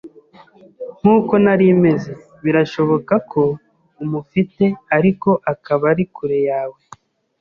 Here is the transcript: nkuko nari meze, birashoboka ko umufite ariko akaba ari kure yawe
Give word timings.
nkuko 0.99 1.33
nari 1.43 1.67
meze, 1.83 2.11
birashoboka 2.43 3.13
ko 3.31 3.43
umufite 4.03 4.65
ariko 4.97 5.29
akaba 5.53 5.83
ari 5.93 6.05
kure 6.13 6.39
yawe 6.49 6.79